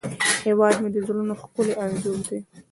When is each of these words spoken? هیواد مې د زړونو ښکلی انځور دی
هیواد 0.45 0.75
مې 0.81 0.89
د 0.91 0.97
زړونو 1.07 1.33
ښکلی 1.41 1.73
انځور 1.83 2.17
دی 2.27 2.39